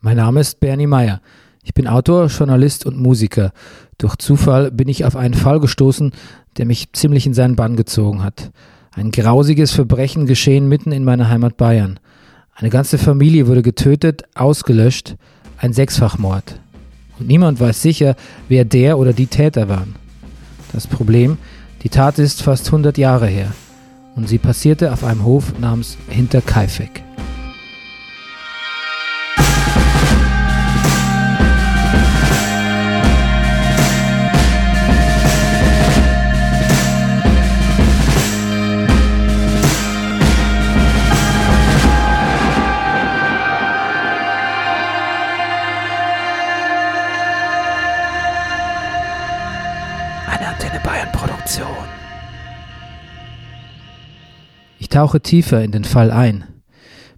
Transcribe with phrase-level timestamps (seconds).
[0.00, 1.20] Mein Name ist Bernie Meyer.
[1.64, 3.52] Ich bin Autor, Journalist und Musiker.
[3.98, 6.12] Durch Zufall bin ich auf einen Fall gestoßen,
[6.58, 8.52] der mich ziemlich in seinen Bann gezogen hat.
[8.92, 11.98] Ein grausiges Verbrechen geschehen mitten in meiner Heimat Bayern.
[12.54, 15.16] Eine ganze Familie wurde getötet, ausgelöscht,
[15.58, 16.60] ein Sechsfachmord.
[17.18, 18.16] Und niemand weiß sicher,
[18.48, 19.94] wer der oder die Täter waren.
[20.72, 21.38] Das Problem,
[21.82, 23.52] die Tat ist fast 100 Jahre her
[24.14, 27.05] und sie passierte auf einem Hof namens Hinterkaifeck.
[54.96, 56.44] Tauche tiefer in den Fall ein.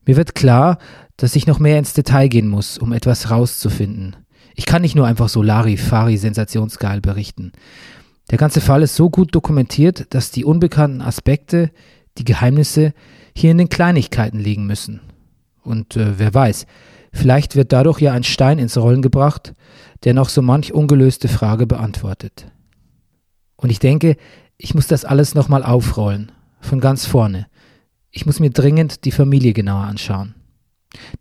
[0.04, 0.78] Mir wird klar,
[1.16, 4.16] dass ich noch mehr ins Detail gehen muss, um etwas rauszufinden.
[4.56, 7.52] Ich kann nicht nur einfach so Larifari sensationsgeil berichten.
[8.32, 11.70] Der ganze Fall ist so gut dokumentiert, dass die unbekannten Aspekte,
[12.18, 12.94] die Geheimnisse
[13.32, 15.00] hier in den Kleinigkeiten liegen müssen.
[15.62, 16.66] Und äh, wer weiß,
[17.12, 19.54] vielleicht wird dadurch ja ein Stein ins Rollen gebracht,
[20.02, 22.50] der noch so manch ungelöste Frage beantwortet.
[23.54, 24.16] Und ich denke,
[24.56, 27.46] ich muss das alles nochmal aufrollen, von ganz vorne,
[28.10, 30.34] ich muss mir dringend die Familie genauer anschauen.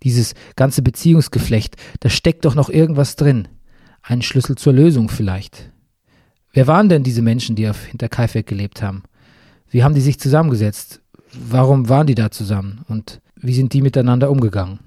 [0.04, 3.48] Dieses ganze Beziehungsgeflecht, da steckt doch noch irgendwas drin.
[4.02, 5.72] Ein Schlüssel zur Lösung vielleicht.
[6.54, 9.04] Wer waren denn diese Menschen, die auf Hinterkaifeck gelebt haben?
[9.70, 11.02] Wie haben die sich zusammengesetzt?
[11.34, 12.86] Warum waren die da zusammen?
[12.88, 14.80] Und wie sind die miteinander umgegangen?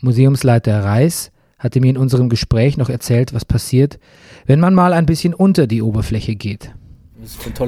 [0.00, 4.00] Museumsleiter Reis hatte mir in unserem Gespräch noch erzählt, was passiert,
[4.46, 6.74] wenn man mal ein bisschen unter die Oberfläche geht.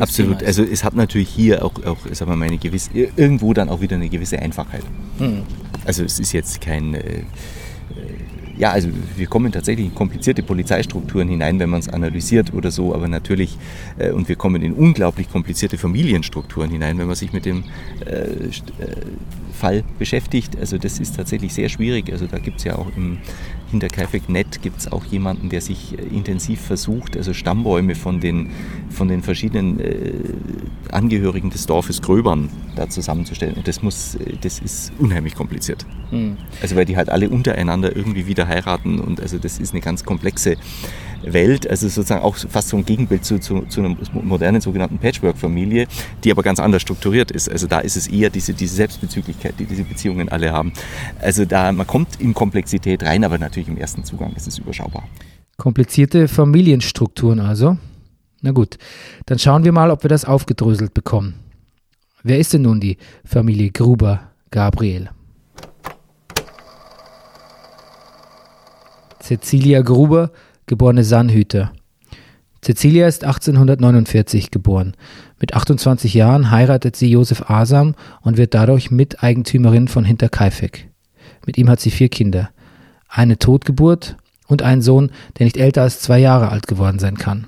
[0.00, 0.38] Absolut.
[0.38, 0.48] Thema.
[0.48, 3.80] Also es hat natürlich hier auch, auch sagen wir mal, eine gewisse, irgendwo dann auch
[3.80, 4.82] wieder eine gewisse Einfachheit.
[5.18, 5.42] Hm.
[5.84, 7.24] Also es ist jetzt kein, äh, äh,
[8.56, 12.94] ja, also wir kommen tatsächlich in komplizierte Polizeistrukturen hinein, wenn man es analysiert oder so,
[12.94, 13.58] aber natürlich,
[13.98, 17.64] äh, und wir kommen in unglaublich komplizierte Familienstrukturen hinein, wenn man sich mit dem
[18.06, 18.50] äh, äh
[19.54, 20.58] Fall beschäftigt.
[20.58, 22.12] Also das ist tatsächlich sehr schwierig.
[22.12, 23.18] Also da gibt es ja auch im
[23.74, 28.50] hinter Kaifek.net gibt es auch jemanden, der sich äh, intensiv versucht, also Stammbäume von den,
[28.88, 30.12] von den verschiedenen äh,
[30.92, 33.54] Angehörigen des Dorfes Gröbern da zusammenzustellen.
[33.54, 35.84] Und das muss, äh, das ist unheimlich kompliziert.
[36.12, 36.36] Mhm.
[36.62, 40.04] Also weil die halt alle untereinander irgendwie wieder heiraten und also das ist eine ganz
[40.04, 40.56] komplexe
[41.22, 45.86] Welt, also sozusagen auch fast so ein Gegenbild zu, zu, zu einer modernen sogenannten Patchwork-Familie,
[46.22, 47.50] die aber ganz anders strukturiert ist.
[47.50, 50.72] Also da ist es eher diese, diese Selbstbezüglichkeit, die diese Beziehungen alle haben.
[51.20, 55.08] Also da, man kommt in Komplexität rein, aber natürlich im ersten Zugang ist es überschaubar.
[55.56, 57.78] Komplizierte Familienstrukturen also.
[58.42, 58.78] Na gut,
[59.26, 61.34] dann schauen wir mal, ob wir das aufgedröselt bekommen.
[62.22, 65.10] Wer ist denn nun die Familie Gruber Gabriel?
[69.20, 70.30] Cecilia Gruber
[70.66, 71.72] geborene Sannhüter.
[72.62, 74.94] Cecilia ist 1849 geboren.
[75.44, 80.88] Mit 28 Jahren heiratet sie Josef Asam und wird dadurch Miteigentümerin von Hinterkaifeck.
[81.44, 82.48] Mit ihm hat sie vier Kinder.
[83.10, 84.16] Eine Totgeburt
[84.48, 87.46] und einen Sohn, der nicht älter als zwei Jahre alt geworden sein kann.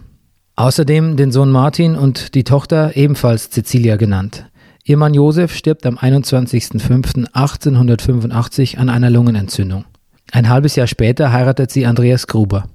[0.56, 4.44] Außerdem den Sohn Martin und die Tochter ebenfalls Cecilia genannt.
[4.84, 9.86] Ihr Mann Josef stirbt am 21.05.1885 an einer Lungenentzündung.
[10.32, 12.68] Ein halbes Jahr später heiratet sie Andreas Gruber.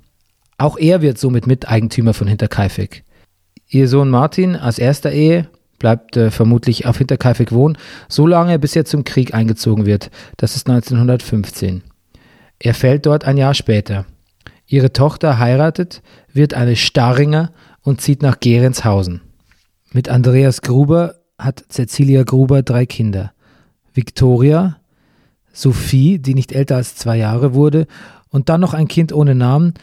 [0.57, 3.03] Auch er wird somit Miteigentümer von Hinterkaifeck.
[3.73, 5.47] Ihr Sohn Martin aus erster Ehe
[5.79, 7.77] bleibt äh, vermutlich auf Hinterkaifeck wohnen,
[8.09, 10.11] so lange bis er zum Krieg eingezogen wird.
[10.35, 11.81] Das ist 1915.
[12.59, 14.05] Er fällt dort ein Jahr später.
[14.67, 16.01] Ihre Tochter heiratet,
[16.33, 19.21] wird eine Starringer und zieht nach Gerenshausen.
[19.93, 23.31] Mit Andreas Gruber hat Cecilia Gruber drei Kinder.
[23.93, 24.77] Victoria,
[25.53, 27.87] Sophie, die nicht älter als zwei Jahre wurde,
[28.29, 29.75] und dann noch ein Kind ohne Namen,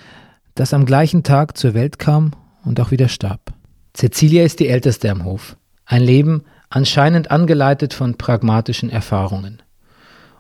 [0.55, 2.33] das am gleichen Tag zur Welt kam
[2.65, 3.55] und auch wieder starb.
[3.95, 5.57] Cecilia ist die älteste am Hof.
[5.85, 9.63] Ein Leben anscheinend angeleitet von pragmatischen Erfahrungen.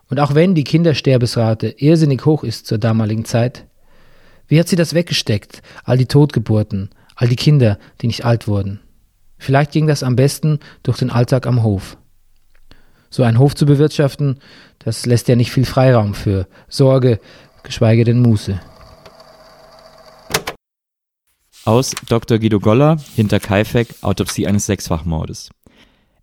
[0.09, 3.66] Und auch wenn die Kindersterbesrate irrsinnig hoch ist zur damaligen Zeit,
[4.47, 8.80] wie hat sie das weggesteckt, all die Totgeburten, all die Kinder, die nicht alt wurden?
[9.39, 11.98] Vielleicht ging das am besten durch den Alltag am Hof.
[13.10, 14.39] So ein Hof zu bewirtschaften,
[14.78, 17.21] das lässt ja nicht viel Freiraum für Sorge,
[17.62, 18.60] geschweige denn Muße.
[21.68, 22.38] Aus Dr.
[22.38, 25.50] Guido Goller, hinter Kaifek, Autopsie eines Sechsfachmordes.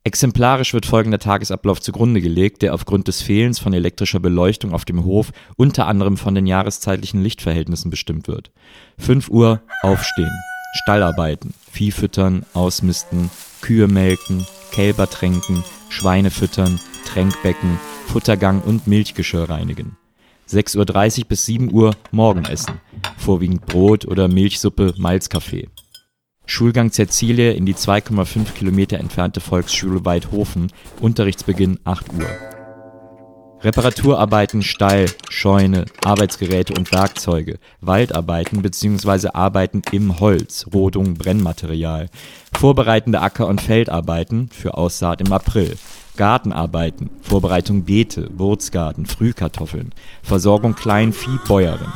[0.04, 5.04] Exemplarisch wird folgender Tagesablauf zugrunde gelegt, der aufgrund des Fehlens von elektrischer Beleuchtung auf dem
[5.06, 8.50] Hof unter anderem von den jahreszeitlichen Lichtverhältnissen bestimmt wird.
[8.98, 10.36] 5 Uhr aufstehen,
[10.82, 13.30] Stallarbeiten, Vieh füttern, ausmisten,
[13.62, 19.96] Kühe melken, Kälber tränken, Schweine füttern, Tränkbecken, Futtergang und Milchgeschirr reinigen.
[20.50, 22.80] 6.30 Uhr bis 7 Uhr Morgenessen,
[23.26, 25.68] vorwiegend Brot oder Milchsuppe, Malzkaffee.
[26.46, 32.30] Schulgang Cäcilie in die 2,5 Kilometer entfernte Volksschule Weidhofen, Unterrichtsbeginn 8 Uhr.
[33.64, 39.30] Reparaturarbeiten Stall, Scheune, Arbeitsgeräte und Werkzeuge, Waldarbeiten bzw.
[39.34, 42.10] Arbeiten im Holz, Rodung, Brennmaterial,
[42.54, 45.76] vorbereitende Acker- und Feldarbeiten für Aussaat im April,
[46.16, 51.92] Gartenarbeiten, Vorbereitung Beete, Wurzgarten, Frühkartoffeln, Versorgung Kleinvieh, Bäuerin.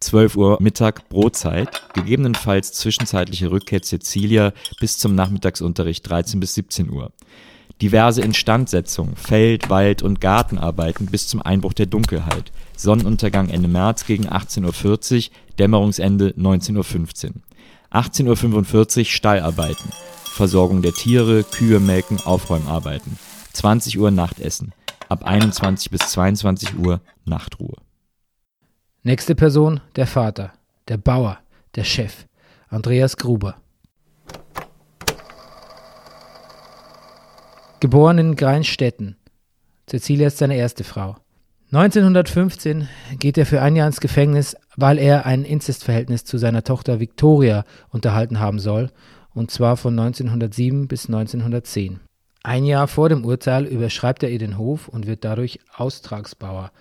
[0.00, 7.12] 12 Uhr Mittag Brotzeit, gegebenenfalls zwischenzeitliche Rückkehr Cecilia bis zum Nachmittagsunterricht 13 bis 17 Uhr.
[7.82, 12.52] Diverse Instandsetzung, Feld-, Wald- und Gartenarbeiten bis zum Einbruch der Dunkelheit.
[12.76, 17.32] Sonnenuntergang Ende März gegen 18.40 Uhr, Dämmerungsende 19.15 Uhr.
[17.92, 19.90] 18.45 Uhr Stallarbeiten.
[20.24, 23.18] Versorgung der Tiere, Kühe melken, Aufräumarbeiten.
[23.52, 24.72] 20 Uhr Nachtessen.
[25.08, 27.76] Ab 21 bis 22 Uhr Nachtruhe.
[29.04, 30.52] Nächste Person, der Vater,
[30.88, 31.38] der Bauer,
[31.76, 32.26] der Chef,
[32.68, 33.56] Andreas Gruber.
[37.78, 39.16] Geboren in Greinstetten.
[39.88, 41.16] Cecilia ist seine erste Frau.
[41.72, 42.88] 1915
[43.20, 47.64] geht er für ein Jahr ins Gefängnis, weil er ein Inzestverhältnis zu seiner Tochter Victoria
[47.90, 48.90] unterhalten haben soll
[49.32, 52.00] und zwar von 1907 bis 1910.
[52.42, 56.72] Ein Jahr vor dem Urteil überschreibt er ihr den Hof und wird dadurch Austragsbauer.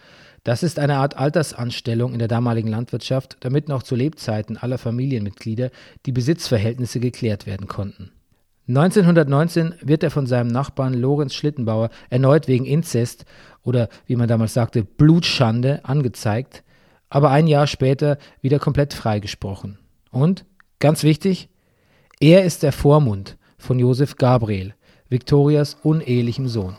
[0.47, 5.71] Das ist eine Art Altersanstellung in der damaligen Landwirtschaft, damit noch zu Lebzeiten aller Familienmitglieder
[6.05, 8.13] die Besitzverhältnisse geklärt werden konnten.
[8.69, 13.25] 1919 wird er von seinem Nachbarn Lorenz Schlittenbauer erneut wegen Inzest
[13.61, 16.63] oder wie man damals sagte Blutschande angezeigt,
[17.09, 19.77] aber ein Jahr später wieder komplett freigesprochen.
[20.11, 20.45] Und,
[20.79, 21.49] ganz wichtig,
[22.21, 24.75] er ist der Vormund von Josef Gabriel,
[25.09, 26.77] Viktorias unehelichem Sohn.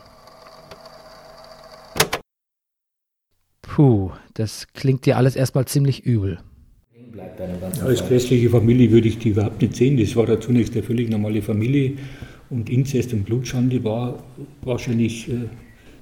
[3.61, 6.39] Puh, das klingt dir alles erstmal ziemlich übel.
[7.83, 9.97] Als christliche Familie würde ich die überhaupt nicht sehen.
[9.97, 11.93] Das war da zunächst eine völlig normale Familie
[12.49, 14.23] und Inzest und Blutschande war
[14.61, 15.47] wahrscheinlich äh,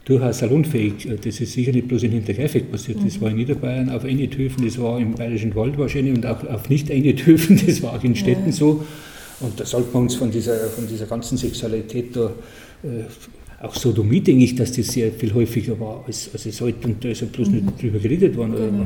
[0.06, 1.08] durchaus salonfähig.
[1.08, 3.00] Äh, das ist sicher nicht bloß in Hinterkaifeck passiert.
[3.04, 6.70] Das war in Niederbayern auf Einethöfen, das war im Bayerischen Wald wahrscheinlich und auch auf
[6.70, 8.52] Nicht-Einethöfen, das war auch in Städten ja.
[8.52, 8.86] so.
[9.40, 12.32] Und da sollte man uns von dieser, von dieser ganzen Sexualität da,
[12.84, 13.04] äh,
[13.60, 17.04] auch Sodomie, denke ich, dass das sehr viel häufiger war, als, als es heute und
[17.04, 17.66] da ist ja bloß mhm.
[17.66, 18.56] nicht drüber geredet worden.
[18.56, 18.86] Genau.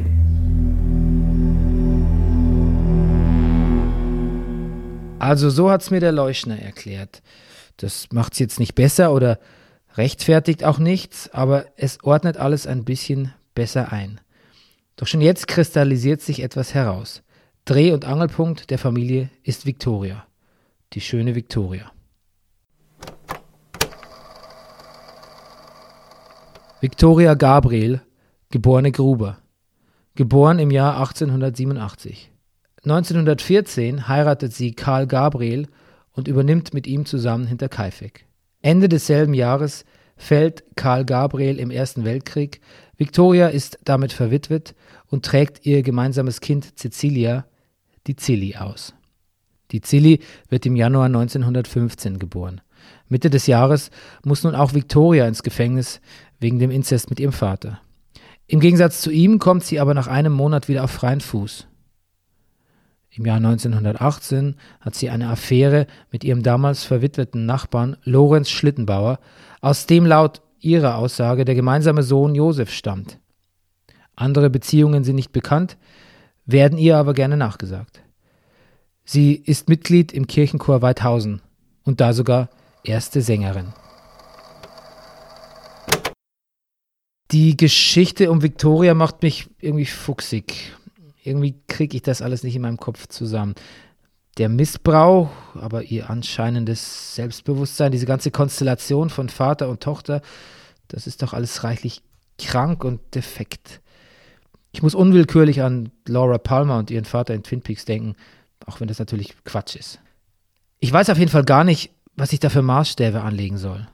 [5.20, 7.22] Also so hat es mir der Leuschner erklärt.
[7.78, 9.40] Das macht es jetzt nicht besser oder
[9.96, 14.20] rechtfertigt auch nichts, aber es ordnet alles ein bisschen besser ein.
[14.96, 17.24] Doch schon jetzt kristallisiert sich etwas heraus.
[17.66, 20.26] Dreh- und Angelpunkt der Familie ist Victoria
[20.94, 21.92] die schöne Victoria.
[26.82, 28.02] Victoria Gabriel,
[28.50, 29.38] geborene Gruber,
[30.16, 32.32] geboren im Jahr 1887.
[32.84, 35.68] 1914 heiratet sie Karl Gabriel
[36.12, 38.26] und übernimmt mit ihm zusammen Hinterkaifeck.
[38.64, 39.86] Ende desselben Jahres
[40.18, 42.62] fällt Karl Gabriel im Ersten Weltkrieg.
[42.98, 44.74] Victoria ist damit verwitwet
[45.06, 47.46] und trägt ihr gemeinsames Kind Cecilia,
[48.08, 48.96] die Zilli, aus.
[49.70, 50.20] Die Zilli
[50.50, 52.60] wird im Januar 1915 geboren.
[53.08, 53.92] Mitte des Jahres
[54.24, 56.02] muss nun auch Victoria ins Gefängnis
[56.42, 57.80] wegen dem Inzest mit ihrem Vater.
[58.48, 61.68] Im Gegensatz zu ihm kommt sie aber nach einem Monat wieder auf freien Fuß.
[63.12, 69.20] Im Jahr 1918 hat sie eine Affäre mit ihrem damals verwitweten Nachbarn Lorenz Schlittenbauer,
[69.62, 73.20] aus dem laut ihrer Aussage der gemeinsame Sohn Josef stammt.
[74.16, 75.78] Andere Beziehungen sind nicht bekannt,
[76.46, 78.02] werden ihr aber gerne nachgesagt.
[79.04, 81.42] Sie ist Mitglied im Kirchenchor Weidhausen
[81.84, 82.50] und da sogar
[82.84, 83.74] erste Sängerin.
[87.32, 90.74] Die Geschichte um Victoria macht mich irgendwie fuchsig.
[91.24, 93.56] Irgendwie kriege ich das alles nicht in meinem Kopf zusammen.
[94.38, 100.22] Der Missbrauch, aber ihr anscheinendes Selbstbewusstsein, diese ganze Konstellation von Vater und Tochter,
[100.90, 102.02] das ist doch alles reichlich
[102.38, 103.82] krank und defekt.
[104.74, 108.16] Ich muss unwillkürlich an Laura Palmer und ihren Vater in Twin Peaks denken.
[108.66, 110.00] Auch wenn das natürlich Quatsch ist.
[110.80, 113.88] Ich weiß auf jeden Fall gar nicht, was ich da für Maßstäbe anlegen soll.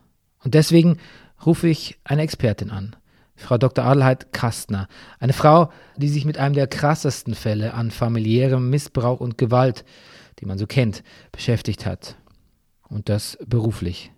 [0.43, 0.97] Und deswegen
[1.45, 2.95] rufe ich eine Expertin an.
[3.37, 3.85] Frau Dr.
[3.85, 4.87] Adelheid Kastner.
[5.19, 9.85] Eine Frau, die sich mit einem der krassesten Fälle an familiärem Missbrauch und Gewalt,
[10.39, 12.15] die man so kennt, beschäftigt hat.
[12.89, 14.11] Und das beruflich.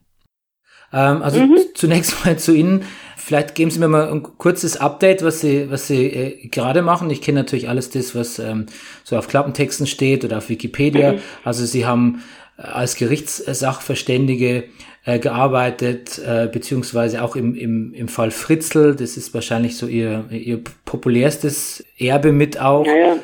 [0.91, 1.57] Ähm, also mhm.
[1.75, 2.83] zunächst mal zu Ihnen.
[3.17, 7.09] Vielleicht geben Sie mir mal ein kurzes Update, was Sie, was Sie äh, gerade machen.
[7.09, 8.65] Ich kenne natürlich alles das, was ähm,
[9.03, 11.13] so auf Klappentexten steht oder auf Wikipedia.
[11.13, 11.19] Mhm.
[11.43, 12.23] Also Sie haben
[12.57, 14.65] äh, als Gerichtssachverständige
[15.05, 18.95] äh, gearbeitet, äh, beziehungsweise auch im, im, im Fall Fritzl.
[18.95, 22.85] Das ist wahrscheinlich so ihr, ihr populärstes Erbe mit auch.
[22.85, 23.17] Naja.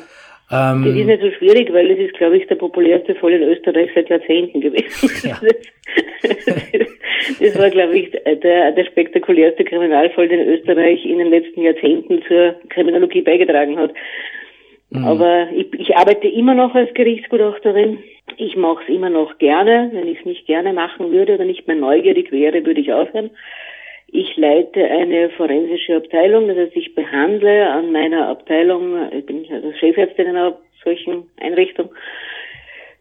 [0.50, 3.42] Ähm, das ist nicht so schwierig, weil es ist, glaube ich, der populärste Fall in
[3.42, 5.10] Österreich seit Jahrzehnten gewesen.
[5.28, 5.40] Ja.
[7.40, 12.54] das war, glaube ich, der, der spektakulärste Kriminalfall, den Österreich in den letzten Jahrzehnten zur
[12.68, 13.92] Kriminologie beigetragen hat.
[14.90, 15.04] Mhm.
[15.04, 17.98] Aber ich, ich arbeite immer noch als Gerichtsgutachterin.
[18.36, 19.90] Ich mache es immer noch gerne.
[19.92, 23.30] Wenn ich es nicht gerne machen würde oder nicht mehr neugierig wäre, würde ich aufhören.
[24.08, 29.72] Ich leite eine forensische Abteilung, das heißt, ich behandle an meiner Abteilung, ich bin also
[29.72, 31.90] Chefärztin in einer solchen Einrichtung,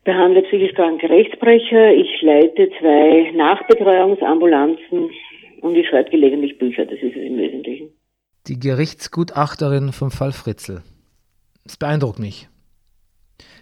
[0.04, 5.12] behandle psychisch kranke Rechtsbrecher, ich leite zwei Nachbetreuungsambulanzen
[5.62, 7.90] und ich schreibe gelegentlich Bücher, das ist es im Wesentlichen.
[8.48, 10.82] Die Gerichtsgutachterin vom Fall Fritzl.
[11.66, 12.48] Es beeindruckt mich.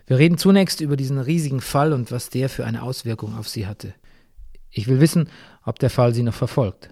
[0.06, 3.66] Wir reden zunächst über diesen riesigen Fall und was der für eine Auswirkung auf Sie
[3.66, 3.94] hatte.
[4.70, 5.30] Ich will wissen,
[5.66, 6.90] ob der Fall Sie noch verfolgt.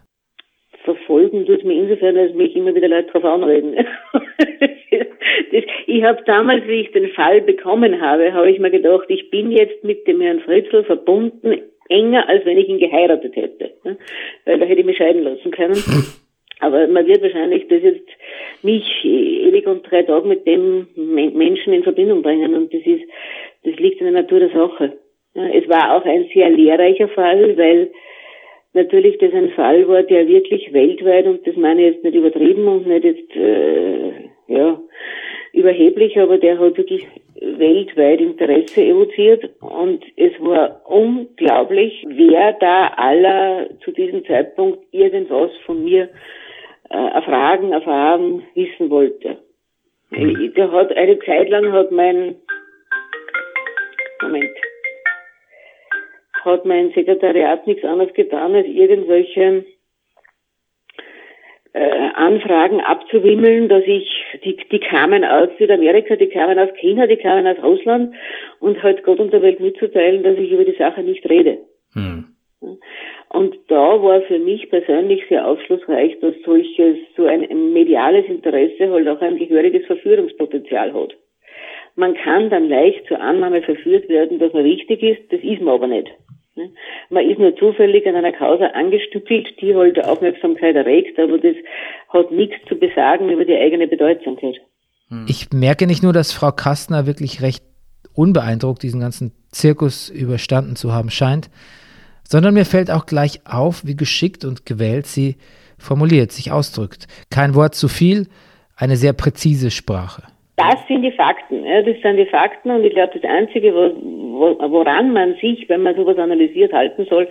[0.86, 3.76] Verfolgen tut mir insofern, dass mich immer wieder Leute darauf anreden.
[5.88, 9.52] ich habe damals, wie ich den Fall bekommen habe, habe ich mir gedacht, ich bin
[9.52, 13.72] jetzt mit dem Herrn Fritzl verbunden, enger, als wenn ich ihn geheiratet hätte.
[14.46, 15.76] Weil da hätte ich mich scheiden lassen können.
[16.62, 18.08] Aber man wird wahrscheinlich das jetzt
[18.64, 23.04] mich ewig und drei Tage mit dem Menschen in Verbindung bringen und das ist,
[23.64, 24.98] das liegt in der Natur der Sache.
[25.34, 27.92] Es war auch ein sehr lehrreicher Fall, weil
[28.74, 32.68] natürlich das ein Fall war, der wirklich weltweit, und das meine ich jetzt nicht übertrieben
[32.68, 34.12] und nicht jetzt, äh,
[34.48, 34.80] ja,
[35.54, 37.06] überheblich, aber der hat wirklich
[37.42, 45.84] weltweit Interesse evoziert und es war unglaublich, wer da aller zu diesem Zeitpunkt irgendwas von
[45.84, 46.10] mir
[46.92, 49.38] äh, erfragen, erfahren, wissen wollte.
[50.10, 50.54] Mhm.
[50.56, 52.36] Der hat eine Zeit lang hat mein
[54.22, 54.52] Moment
[56.44, 59.66] hat mein Sekretariat nichts anderes getan, als irgendwelche
[61.74, 64.10] äh, Anfragen abzuwimmeln, dass ich,
[64.44, 68.16] die, die kamen aus Südamerika, die kamen aus China, die kamen aus Russland
[68.60, 71.60] und halt Gott und der Welt mitzuteilen, dass ich über die Sache nicht rede.
[71.94, 72.36] Hm.
[73.34, 79.08] Und da war für mich persönlich sehr aufschlussreich, dass solches, so ein mediales Interesse halt
[79.08, 81.14] auch ein gehöriges Verführungspotenzial hat.
[81.96, 85.76] Man kann dann leicht zur Annahme verführt werden, dass man richtig ist, das ist man
[85.76, 86.10] aber nicht.
[87.10, 91.56] Man ist nur zufällig an einer Causa angestückelt, die halt Aufmerksamkeit erregt, aber das
[92.10, 94.60] hat nichts zu besagen über die eigene Bedeutsamkeit.
[95.28, 97.64] Ich merke nicht nur, dass Frau Kastner wirklich recht
[98.14, 101.50] unbeeindruckt diesen ganzen Zirkus überstanden zu haben scheint,
[102.32, 105.36] sondern mir fällt auch gleich auf, wie geschickt und gewählt sie
[105.78, 107.08] formuliert, sich ausdrückt.
[107.30, 108.28] Kein Wort zu viel,
[108.78, 110.24] eine sehr präzise Sprache.
[110.56, 111.66] Das sind die Fakten.
[111.66, 115.96] Ja, das sind die Fakten und ich glaube, das Einzige, woran man sich, wenn man
[115.98, 117.28] sowas analysiert, halten soll,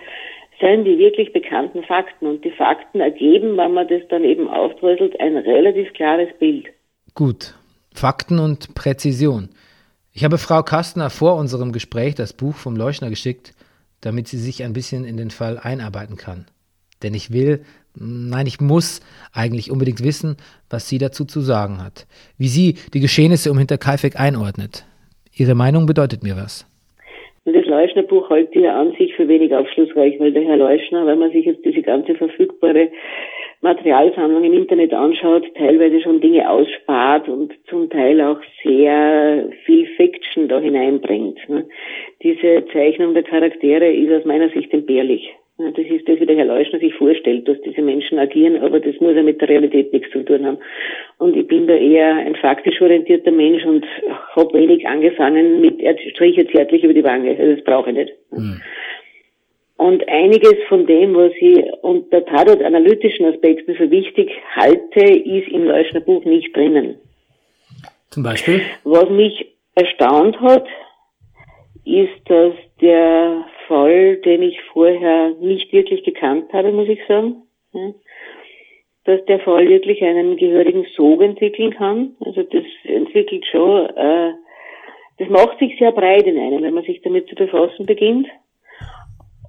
[0.61, 2.27] sind die wirklich bekannten Fakten.
[2.27, 6.67] Und die Fakten ergeben, wenn man das dann eben aufdröselt, ein relativ klares Bild.
[7.15, 7.55] Gut.
[7.95, 9.49] Fakten und Präzision.
[10.13, 13.55] Ich habe Frau Kastner vor unserem Gespräch das Buch vom Leuchner geschickt
[14.01, 16.47] damit sie sich ein bisschen in den Fall einarbeiten kann.
[17.03, 17.61] Denn ich will,
[17.95, 19.01] nein, ich muss
[19.33, 20.37] eigentlich unbedingt wissen,
[20.69, 22.07] was sie dazu zu sagen hat.
[22.39, 24.85] Wie sie die Geschehnisse um Hinterkaifeck einordnet.
[25.35, 26.67] Ihre Meinung bedeutet mir was.
[27.47, 31.33] Das Leuschner-Buch halte ich an sich für wenig aufschlussreich, weil der Herr Leuschner, wenn man
[31.33, 32.91] sich jetzt diese ganze verfügbare
[33.63, 40.49] Materialsammlung im Internet anschaut, teilweise schon Dinge ausspart und zum Teil auch sehr viel Fiction
[40.49, 41.39] da hineinbringt.
[41.49, 41.67] Ne?
[42.23, 45.31] Diese Zeichnung der Charaktere ist aus meiner Sicht entbehrlich.
[45.59, 48.99] Das ist das, wie der Herr Leuschner sich vorstellt, dass diese Menschen agieren, aber das
[48.99, 50.59] muss ja mit der Realität nichts zu tun haben.
[51.19, 53.85] Und ich bin da eher ein faktisch orientierter Mensch und
[54.37, 57.37] habe wenig angefangen mit, er striche zärtlich über die Wange.
[57.39, 58.13] Also das brauche ich nicht.
[58.31, 58.63] Mhm.
[59.81, 66.01] Und einiges von dem, was ich unter Tatort-analytischen Aspekten für wichtig halte, ist im Leuschner
[66.01, 66.97] Buch nicht drinnen.
[68.11, 68.61] Zum Beispiel?
[68.85, 70.67] Was mich erstaunt hat,
[71.87, 77.37] ist, dass der Fall, den ich vorher nicht wirklich gekannt habe, muss ich sagen,
[79.05, 82.17] dass der Fall wirklich einen gehörigen Sog entwickeln kann.
[82.21, 84.35] Also das entwickelt schon, äh,
[85.17, 88.29] das macht sich sehr breit in einem, wenn man sich damit zu befassen beginnt.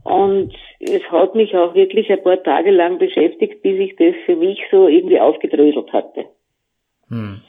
[0.04, 4.36] Und es hat mich auch wirklich ein paar Tage lang beschäftigt, bis ich das für
[4.36, 6.26] mich so irgendwie aufgedröselt hatte.
[7.10, 7.42] Hm.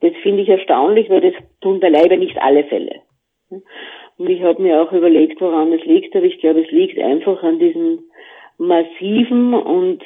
[0.00, 3.02] Das finde ich erstaunlich, weil das tun beileibe nicht alle Fälle.
[3.50, 7.42] Und ich habe mir auch überlegt, woran es liegt, aber ich glaube, es liegt einfach
[7.42, 8.00] an diesem
[8.58, 10.02] massiven und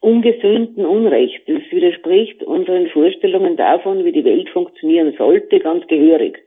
[0.00, 1.42] ungesünden Unrecht.
[1.46, 6.38] Das widerspricht unseren Vorstellungen davon, wie die Welt funktionieren sollte, ganz gehörig.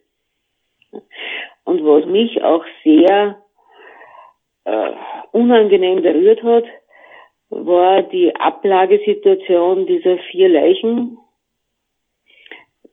[1.63, 3.40] Und was mich auch sehr
[4.65, 4.91] äh,
[5.31, 6.65] unangenehm berührt hat,
[7.49, 11.17] war die Ablagesituation dieser vier Leichen,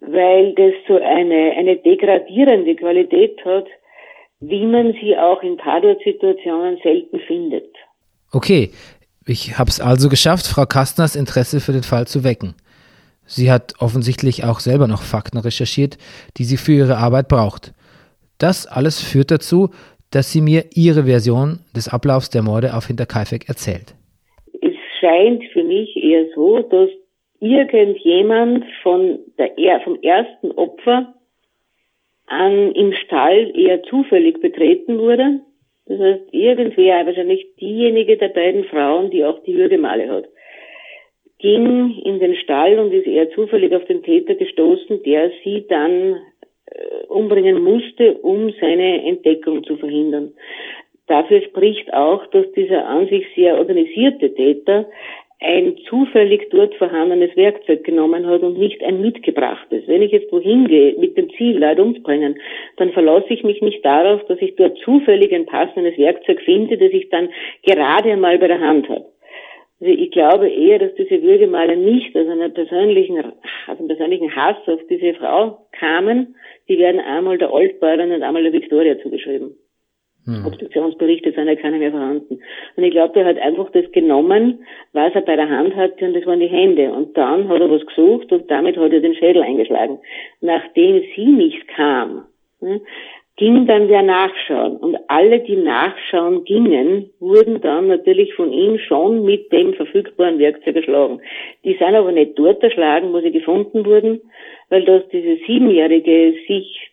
[0.00, 3.66] weil das so eine, eine degradierende Qualität hat,
[4.40, 7.75] wie man sie auch in Tatortsituationen selten findet.
[8.32, 8.70] Okay,
[9.26, 12.54] ich habe es also geschafft, Frau Kastners Interesse für den Fall zu wecken.
[13.26, 15.98] Sie hat offensichtlich auch selber noch Fakten recherchiert,
[16.37, 17.75] die sie für ihre Arbeit braucht.
[18.38, 19.70] Das alles führt dazu,
[20.11, 23.95] dass sie mir ihre Version des Ablaufs der Morde auf Hinterkaifeck erzählt.
[24.61, 26.91] Es scheint für mich eher so, dass
[27.41, 31.15] irgendjemand von der, vom ersten Opfer
[32.27, 35.41] an, im Stall eher zufällig betreten wurde.
[35.87, 40.25] Das heißt, irgendwer, wahrscheinlich diejenige der beiden Frauen, die auch die Würgemale hat,
[41.38, 46.21] ging in den Stall und ist eher zufällig auf den Täter gestoßen, der sie dann
[47.08, 50.32] umbringen musste, um seine Entdeckung zu verhindern.
[51.06, 54.87] Dafür spricht auch, dass dieser an sich sehr organisierte Täter
[55.40, 59.84] ein zufällig dort vorhandenes Werkzeug genommen hat und nicht ein mitgebrachtes.
[59.87, 62.40] Wenn ich jetzt wohin gehe mit dem Ziel, Leute umzubringen,
[62.76, 66.90] dann verlasse ich mich nicht darauf, dass ich dort zufällig ein passendes Werkzeug finde, das
[66.90, 67.28] ich dann
[67.64, 69.06] gerade einmal bei der Hand habe.
[69.80, 73.20] Also ich glaube eher, dass diese Würgemaler nicht aus einer persönlichen,
[73.68, 76.34] aus einem persönlichen Hass auf diese Frau kamen.
[76.68, 79.56] Die werden einmal der Altbäuerin und einmal der Victoria zugeschrieben.
[80.28, 80.44] Hm.
[80.44, 82.42] Obduktionsberichte sind ja keine mehr vorhanden.
[82.76, 86.14] Und ich glaube, er hat einfach das genommen, was er bei der Hand hatte, und
[86.14, 86.92] das waren die Hände.
[86.92, 89.98] Und dann hat er was gesucht und damit hat er den Schädel eingeschlagen.
[90.42, 92.26] Nachdem sie nicht kam,
[92.60, 92.80] hm,
[93.38, 94.76] ging dann wer nachschauen.
[94.76, 100.76] Und alle, die nachschauen gingen, wurden dann natürlich von ihm schon mit dem verfügbaren Werkzeug
[100.76, 101.21] erschlagen.
[101.64, 104.21] Die sind aber nicht dort erschlagen, wo sie gefunden wurden,
[104.68, 106.90] weil das diese Siebenjährige sich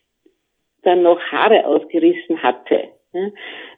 [0.83, 2.89] dann noch Haare ausgerissen hatte.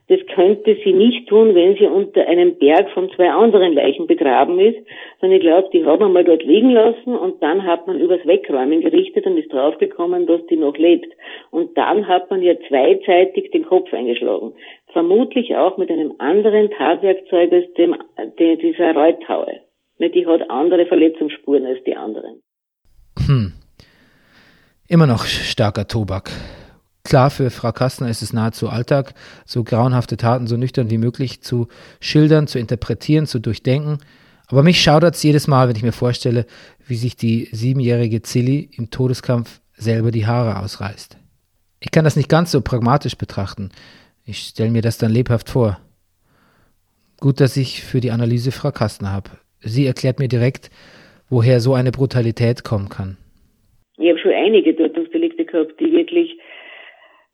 [0.09, 4.57] Das könnte sie nicht tun, wenn sie unter einem Berg von zwei anderen Leichen begraben
[4.57, 4.77] ist,
[5.19, 8.79] sondern ich glaube, die haben wir dort liegen lassen und dann hat man übers Wegräumen
[8.81, 11.11] gerichtet und ist draufgekommen, dass die noch lebt.
[11.51, 14.53] Und dann hat man ihr zweizeitig den Kopf eingeschlagen.
[14.93, 17.95] Vermutlich auch mit einem anderen Tatwerkzeug als dem,
[18.39, 19.59] dieser Reuthaue.
[19.99, 22.41] Die hat andere Verletzungsspuren als die anderen.
[23.25, 23.51] Hm.
[24.87, 26.31] Immer noch starker Tobak.
[27.07, 29.13] Klar, für Frau Kastner ist es nahezu Alltag,
[29.45, 31.69] so grauenhafte Taten so nüchtern wie möglich zu
[32.01, 33.99] schildern, zu interpretieren, zu durchdenken.
[34.47, 36.45] Aber mich schaudert es jedes Mal, wenn ich mir vorstelle,
[36.85, 41.17] wie sich die siebenjährige Zilli im Todeskampf selber die Haare ausreißt.
[41.79, 43.69] Ich kann das nicht ganz so pragmatisch betrachten.
[44.25, 45.79] Ich stelle mir das dann lebhaft vor.
[47.21, 49.29] Gut, dass ich für die Analyse Frau Kastner habe.
[49.61, 50.71] Sie erklärt mir direkt,
[51.29, 53.15] woher so eine Brutalität kommen kann.
[53.97, 56.37] Ich habe schon einige Tötungsdelikte gehabt, die wirklich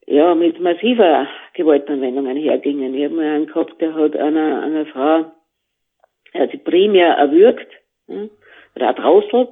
[0.08, 2.94] ja, mit massiver Gewaltanwendung einhergingen.
[2.94, 5.26] Ich habe mal einen gehabt, der hat einer, einer Frau,
[6.34, 7.72] er hat sie primär erwürgt,
[8.08, 8.30] hm,
[8.76, 9.50] draußelt.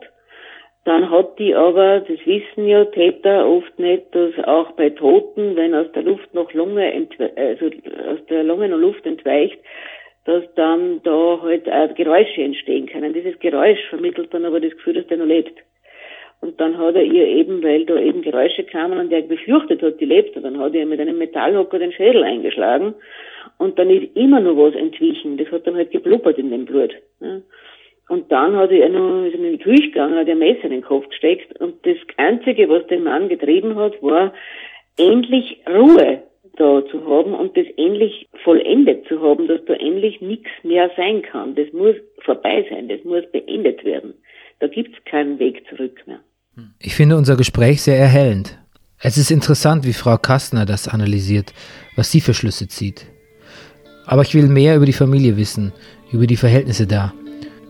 [0.83, 5.75] Dann hat die aber, das wissen ja Täter oft nicht, dass auch bei Toten, wenn
[5.75, 9.59] aus der Luft noch Lunge, also aus der Lunge noch Luft entweicht,
[10.25, 13.13] dass dann da halt auch Geräusche entstehen können.
[13.13, 15.59] Dieses Geräusch vermittelt dann aber das Gefühl, dass der noch lebt.
[16.41, 19.99] Und dann hat er ihr eben, weil da eben Geräusche kamen und er befürchtet hat,
[19.99, 22.95] die lebt, dann hat er mit einem Metallhocker den Schädel eingeschlagen.
[23.59, 25.37] Und dann ist immer noch was entwichen.
[25.37, 26.95] Das hat dann halt geblubbert in dem Blut.
[28.09, 30.81] Und dann hat er noch, ist in die Küche gegangen, hat er Messer in den
[30.81, 31.61] Kopf gesteckt.
[31.61, 34.33] Und das Einzige, was den Mann getrieben hat, war,
[34.97, 36.23] endlich Ruhe
[36.57, 41.21] da zu haben und das endlich vollendet zu haben, dass da endlich nichts mehr sein
[41.21, 41.55] kann.
[41.55, 44.15] Das muss vorbei sein, das muss beendet werden.
[44.59, 46.19] Da gibt es keinen Weg zurück mehr.
[46.79, 48.57] Ich finde unser Gespräch sehr erhellend.
[48.99, 51.53] Es ist interessant, wie Frau Kastner das analysiert,
[51.95, 53.07] was sie für Schlüsse zieht.
[54.05, 55.71] Aber ich will mehr über die Familie wissen,
[56.11, 57.13] über die Verhältnisse da.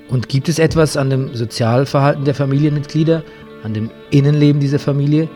[0.09, 3.23] Und gibt es etwas an dem Sozialverhalten der Familienmitglieder,
[3.63, 5.29] an dem Innenleben dieser Familie,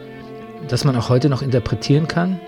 [0.68, 2.40] das man auch heute noch interpretieren kann?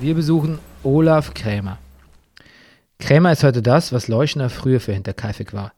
[0.00, 1.78] Wir besuchen Olaf Krämer.
[3.00, 5.72] Krämer ist heute das, was Leuschner früher für Hinterkaifeck war.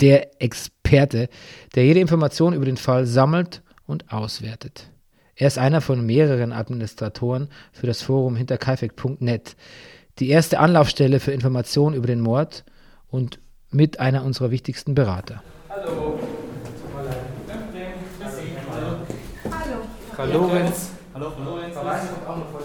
[0.00, 1.28] Der Experte,
[1.74, 4.88] der jede Information über den Fall sammelt und auswertet.
[5.34, 9.56] Er ist einer von mehreren Administratoren für das Forum hinterkaifeck.net,
[10.20, 12.64] die erste Anlaufstelle für Informationen über den Mord
[13.08, 13.40] und
[13.72, 15.42] mit einer unserer wichtigsten Berater.
[15.68, 16.20] Hallo.
[19.50, 19.76] Hallo.
[20.14, 20.90] Frau Lorenz.
[21.14, 21.74] Hallo, Frau Lorenz.
[21.74, 22.55] Frau Weiß kommt auch noch vor.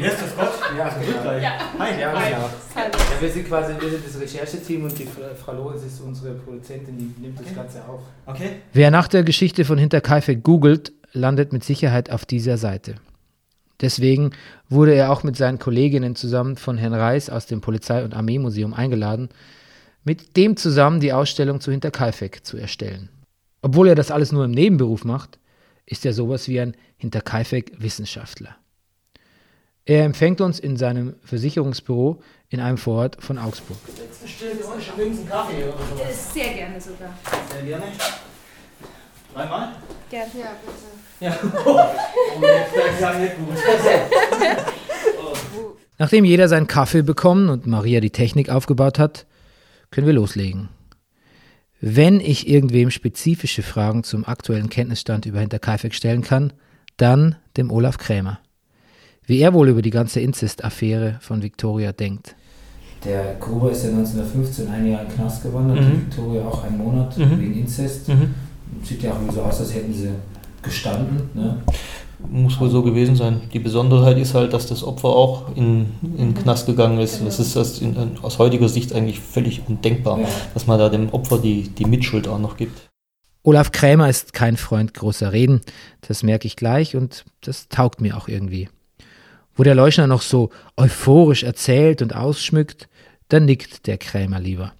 [0.00, 0.52] Yes, das Gott.
[0.76, 1.32] Ja, genau.
[1.32, 1.52] Ja.
[1.78, 2.00] Hi.
[2.00, 2.30] Ja, Hi.
[2.30, 2.50] genau.
[2.74, 5.06] Ja, wir sind quasi wir sind das Rechercheteam und die
[5.44, 8.00] Frau Lorenz ist unsere Produzentin, die nimmt das Ganze auf.
[8.26, 8.56] Okay.
[8.72, 12.96] Wer nach der Geschichte von Hinterkaifeck googelt, landet mit Sicherheit auf dieser Seite.
[13.80, 14.30] Deswegen
[14.68, 18.72] wurde er auch mit seinen Kolleginnen zusammen von Herrn Reis aus dem Polizei- und Armeemuseum
[18.72, 19.28] eingeladen,
[20.04, 23.08] mit dem zusammen die Ausstellung zu Hinterkaifeck zu erstellen.
[23.62, 25.38] Obwohl er das alles nur im Nebenberuf macht,
[25.86, 28.56] ist er sowas wie ein Hinterkaifeck-Wissenschaftler.
[29.86, 33.76] Er empfängt uns in seinem Versicherungsbüro in einem Vorort von Augsburg.
[36.32, 37.18] Sehr gerne sogar.
[37.52, 37.84] Sehr gerne.
[39.34, 39.74] Dreimal?
[40.08, 40.30] Gerne.
[40.38, 40.94] Ja, bitte.
[41.20, 41.38] Ja.
[41.66, 43.56] Oh, das ist nicht gut.
[45.98, 49.26] Nachdem jeder seinen Kaffee bekommen und Maria die Technik aufgebaut hat,
[49.90, 50.68] können wir loslegen.
[51.80, 56.52] Wenn ich irgendwem spezifische Fragen zum aktuellen Kenntnisstand über Hinterkaifeck stellen kann,
[56.96, 58.40] dann dem Olaf Krämer.
[59.26, 62.34] Wie er wohl über die ganze Inzest-Affäre von Victoria denkt.
[63.04, 65.84] Der Gruber ist ja 1915 ein Jahr in den Knast gewandert, Mhm.
[65.90, 67.40] die Victoria auch einen Monat Mhm.
[67.40, 68.08] wegen Inzest.
[68.08, 68.34] Mhm.
[68.82, 70.08] Sieht ja auch irgendwie so aus, als hätten sie
[70.62, 71.28] gestanden.
[71.34, 71.62] Ne?
[72.30, 73.42] Muss wohl so gewesen sein.
[73.52, 77.20] Die Besonderheit ist halt, dass das Opfer auch in, in den Knast gegangen ist.
[77.24, 80.28] Das ist das in, aus heutiger Sicht eigentlich völlig undenkbar, Ja.
[80.54, 82.88] dass man da dem Opfer die, die Mitschuld auch noch gibt.
[83.42, 85.60] Olaf Krämer ist kein Freund großer Reden,
[86.00, 88.70] das merke ich gleich und das taugt mir auch irgendwie.
[89.54, 92.88] Wo der Leuschner noch so euphorisch erzählt und ausschmückt,
[93.28, 94.72] dann nickt der Krämer lieber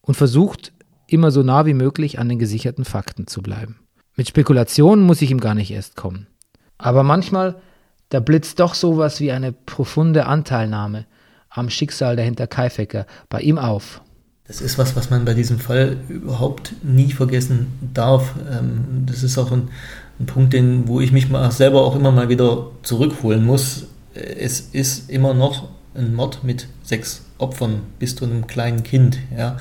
[0.00, 0.72] und versucht
[1.06, 3.76] immer so nah wie möglich an den gesicherten Fakten zu bleiben.
[4.16, 6.26] Mit Spekulationen muss ich ihm gar nicht erst kommen.
[6.78, 7.56] Aber manchmal,
[8.08, 11.06] da blitzt doch sowas wie eine profunde Anteilnahme
[11.50, 14.02] am Schicksal der Hinterkaifecker bei ihm auf.
[14.46, 18.34] Das ist was, was man bei diesem Fall überhaupt nie vergessen darf.
[18.50, 19.68] Ähm, Das ist auch ein,
[20.20, 23.86] ein Punkt, den, wo ich mich selber auch immer mal wieder zurückholen muss.
[24.14, 29.18] Es ist immer noch ein Mord mit sechs Opfern bis zu einem kleinen Kind.
[29.36, 29.56] Ja?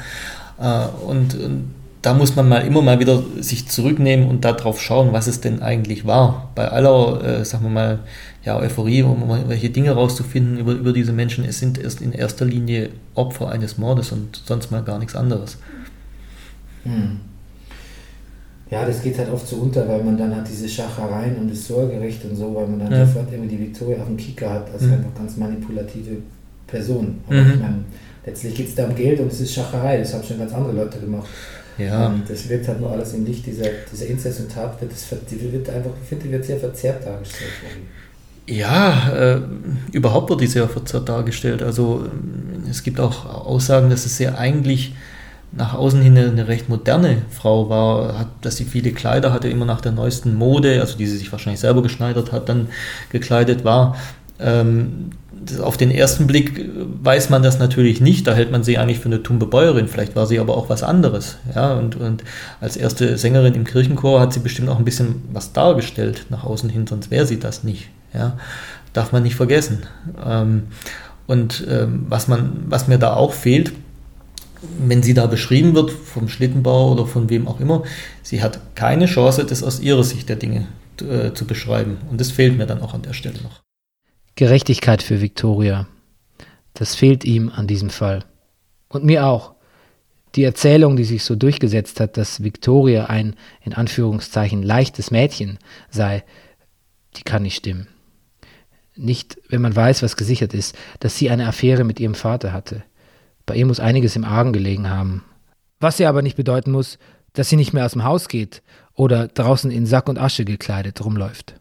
[0.60, 5.14] Äh, Und, und da muss man mal immer mal wieder sich zurücknehmen und darauf schauen,
[5.14, 6.52] was es denn eigentlich war.
[6.54, 8.00] Bei aller, äh, sagen wir mal,
[8.44, 12.46] ja, Euphorie, um welche Dinge rauszufinden über, über diese Menschen, es sind erst in erster
[12.46, 15.58] Linie Opfer eines Mordes und sonst mal gar nichts anderes.
[16.84, 17.22] Hm.
[18.74, 21.68] Ja, das geht halt oft so unter, weil man dann hat diese Schachereien und das
[21.68, 23.06] Sorgerecht und so, weil man dann Ja.
[23.06, 24.94] sofort irgendwie die Victoria auf dem Kicker hat, als Mhm.
[24.94, 26.18] einfach ganz manipulative
[26.68, 27.20] Person.
[27.28, 27.52] Aber Mhm.
[27.54, 27.80] ich meine,
[28.26, 30.74] letztlich geht es da um Geld und es ist Schacherei, das haben schon ganz andere
[30.74, 31.28] Leute gemacht.
[31.78, 34.92] Ja, Und das wirkt halt nur alles im Licht dieser, dieser Inzest und Tat, wird,
[34.92, 37.52] das, wird einfach, ich finde, die wird sehr verzerrt dargestellt.
[37.64, 38.60] irgendwie.
[38.60, 39.42] Ja, äh,
[39.92, 41.64] überhaupt wird die sehr verzerrt dargestellt.
[41.64, 44.94] Also ähm, es gibt auch Aussagen, dass es sehr eigentlich
[45.56, 49.66] nach außen hin eine, recht moderne Frau war, hat, dass sie viele Kleider hatte, immer
[49.66, 52.70] nach der neuesten Mode, also die sie sich wahrscheinlich selber geschneidert hat, dann
[53.12, 53.96] gekleidet war.
[54.40, 55.12] Ähm,
[55.62, 56.70] auf den ersten Blick äh,
[57.04, 60.16] weiß man das natürlich nicht, da hält man sie eigentlich für eine tumbe Bäuerin, vielleicht
[60.16, 61.38] war sie aber auch was anderes.
[61.54, 61.74] Ja?
[61.74, 62.24] Und, und
[62.60, 66.70] als erste Sängerin im Kirchenchor hat sie bestimmt auch ein bisschen was dargestellt nach außen
[66.70, 67.90] hin, sonst wäre sie das nicht.
[68.14, 68.38] Ja?
[68.94, 69.84] Darf man nicht vergessen.
[70.26, 70.64] Ähm,
[71.26, 73.72] und ähm, was, man, was mir da auch fehlt,
[74.80, 77.84] wenn sie da beschrieben wird, vom Schlittenbau oder von wem auch immer,
[78.22, 80.68] sie hat keine Chance, das aus ihrer Sicht der Dinge
[81.02, 81.98] äh, zu beschreiben.
[82.10, 83.62] Und das fehlt mir dann auch an der Stelle noch.
[84.36, 85.88] Gerechtigkeit für Victoria.
[86.74, 88.26] Das fehlt ihm an diesem Fall.
[88.90, 89.54] Und mir auch.
[90.36, 95.60] Die Erzählung, die sich so durchgesetzt hat, dass Victoria ein, in Anführungszeichen, leichtes Mädchen
[95.92, 96.24] sei,
[97.16, 97.88] die kann nicht stimmen.
[98.96, 102.84] Nicht, wenn man weiß, was gesichert ist, dass sie eine Affäre mit ihrem Vater hatte.
[103.46, 105.24] Bei ihr muss einiges im Argen gelegen haben.
[105.80, 106.98] Was ja aber nicht bedeuten muss,
[107.34, 108.62] dass sie nicht mehr aus dem Haus geht
[108.96, 111.56] oder draußen in Sack und Asche gekleidet rumläuft.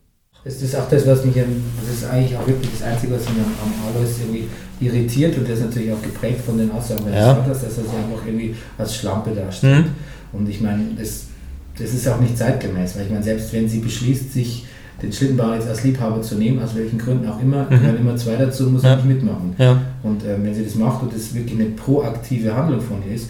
[0.44, 3.22] Das ist auch das, was mich, am- das ist eigentlich auch wirklich das Einzige, was
[3.28, 4.48] mich am, am Alois irgendwie
[4.80, 7.34] irritiert und das ist natürlich auch geprägt von den Aussagen meines Ja.
[7.36, 9.86] Vaters, dass er sich einfach irgendwie als Schlampe darstellt.
[9.86, 9.92] Mhm.
[10.38, 11.26] Und ich meine, das,
[11.78, 14.66] das ist auch nicht zeitgemäß, weil ich meine, selbst wenn sie beschließt, sich
[15.02, 17.70] den Schlittenbauer jetzt als Liebhaber zu nehmen, aus welchen Gründen auch immer, Mhm.
[17.70, 18.96] gehören immer zwei dazu muss Ja.
[18.96, 19.54] nicht mitmachen.
[19.58, 19.78] Ja.
[20.02, 23.28] Und ähm, wenn sie das macht und das wirklich eine proaktive Handlung von ihr ist,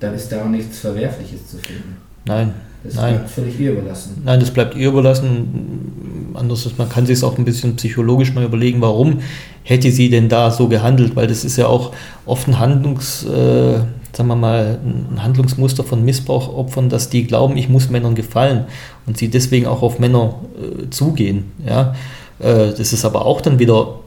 [0.00, 1.96] dann ist da auch nichts Verwerfliches zu finden.
[2.26, 2.52] Nein,
[2.84, 3.14] Das Nein.
[3.14, 4.20] bleibt völlig ihr überlassen.
[4.24, 6.30] Nein, das bleibt ihr überlassen.
[6.34, 9.20] Anders ist, man kann sich es auch ein bisschen psychologisch mal überlegen, warum
[9.62, 11.92] hätte sie denn da so gehandelt, weil das ist ja auch
[12.26, 13.80] oft ein Handlungsgrund, äh,
[14.14, 18.66] sagen wir mal, ein Handlungsmuster von Missbrauchopfern, dass die glauben, ich muss Männern gefallen
[19.06, 21.52] und sie deswegen auch auf Männer äh, zugehen.
[21.64, 21.94] Ja?
[22.38, 24.00] Äh, das ist aber auch dann wieder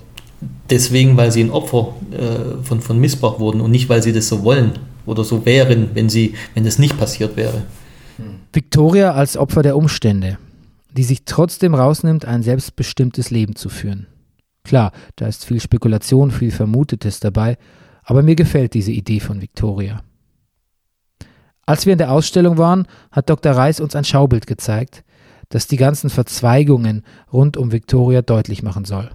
[0.70, 4.28] deswegen, weil sie ein Opfer äh, von, von Missbrauch wurden und nicht, weil sie das
[4.28, 4.74] so wollen
[5.06, 7.64] oder so wären, wenn, sie, wenn das nicht passiert wäre.
[8.54, 10.38] Victoria als Opfer der Umstände,
[10.96, 14.08] die sich trotzdem rausnimmt, ein selbstbestimmtes Leben zu führen.
[14.64, 17.58] Klar, da ist viel Spekulation, viel Vermutetes dabei,
[18.06, 20.02] aber mir gefällt diese Idee von Victoria.
[21.66, 23.52] Als wir in der Ausstellung waren, hat Dr.
[23.52, 25.04] Reis uns ein Schaubild gezeigt,
[25.50, 29.10] das die ganzen Verzweigungen rund um Victoria deutlich machen soll.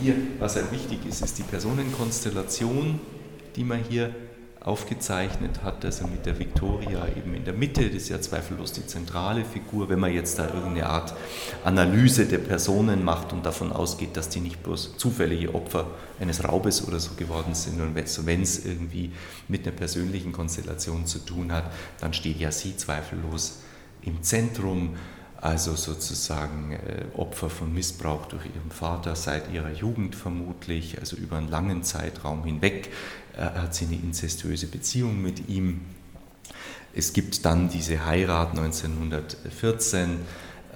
[0.00, 2.98] Hier, was halt wichtig ist, ist die Personenkonstellation,
[3.56, 4.14] die man hier
[4.66, 8.84] aufgezeichnet hat, also mit der Victoria eben in der Mitte, das ist ja zweifellos die
[8.84, 11.14] zentrale Figur, wenn man jetzt da irgendeine Art
[11.64, 15.86] Analyse der Personen macht und davon ausgeht, dass die nicht bloß zufällige Opfer
[16.18, 19.12] eines Raubes oder so geworden sind und wenn es irgendwie
[19.46, 23.60] mit einer persönlichen Konstellation zu tun hat, dann steht ja sie zweifellos
[24.02, 24.96] im Zentrum
[25.40, 31.36] also sozusagen äh, Opfer von Missbrauch durch ihren Vater seit ihrer Jugend vermutlich, also über
[31.36, 32.90] einen langen Zeitraum hinweg
[33.36, 35.80] hat sie eine inzestuöse Beziehung mit ihm.
[36.94, 40.20] Es gibt dann diese Heirat 1914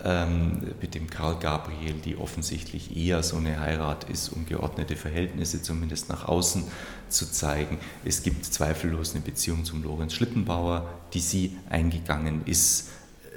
[0.05, 5.63] ähm, mit dem Karl Gabriel, die offensichtlich eher so eine Heirat ist, um geordnete Verhältnisse
[5.63, 6.65] zumindest nach außen
[7.09, 7.79] zu zeigen.
[8.05, 12.89] Es gibt zweifellos eine Beziehung zum Lorenz Schlittenbauer, die sie eingegangen ist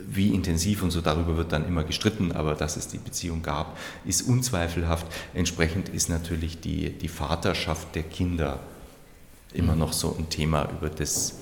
[0.06, 3.78] wie intensiv und so darüber wird dann immer gestritten, aber dass es die Beziehung gab,
[4.06, 5.08] ist unzweifelhaft.
[5.34, 8.60] Entsprechend ist natürlich die, die Vaterschaft der Kinder
[9.54, 11.40] immer noch so ein Thema, über das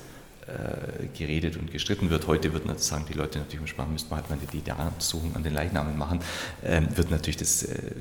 [0.47, 2.27] äh, geredet und gestritten wird.
[2.27, 5.53] Heute würden sagen die Leute natürlich umsprachen, müsste man halt mal die DNA-Untersuchung an den
[5.53, 6.19] Leichnamen machen.
[6.63, 7.91] Ähm, wird natürlich das, äh,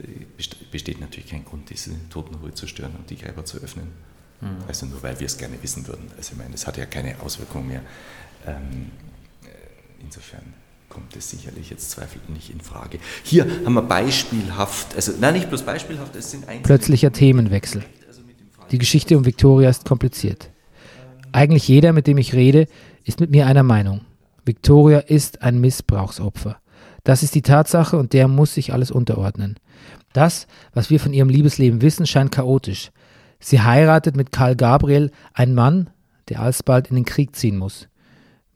[0.70, 3.88] besteht natürlich kein Grund, diese Totenruhe zu stören und die Gräber zu öffnen.
[4.40, 4.64] Mhm.
[4.66, 6.10] Also nur weil wir es gerne wissen würden.
[6.16, 7.82] Also ich meine, das hat ja keine Auswirkung mehr.
[8.46, 8.90] Ähm,
[10.02, 10.42] Insofern
[10.88, 12.98] kommt es sicherlich jetzt zweifelnd nicht in Frage.
[13.22, 17.84] Hier haben wir beispielhaft, also nein, nicht bloß beispielhaft, es sind einzelne Plötzlicher Themenwechsel.
[18.70, 20.50] Die Geschichte um Victoria ist kompliziert.
[21.32, 22.66] Eigentlich jeder, mit dem ich rede,
[23.04, 24.02] ist mit mir einer Meinung.
[24.44, 26.56] Victoria ist ein Missbrauchsopfer.
[27.04, 29.56] Das ist die Tatsache und der muss sich alles unterordnen.
[30.12, 32.90] Das, was wir von ihrem Liebesleben wissen, scheint chaotisch.
[33.38, 35.90] Sie heiratet mit Karl Gabriel, ein Mann,
[36.28, 37.89] der alsbald in den Krieg ziehen muss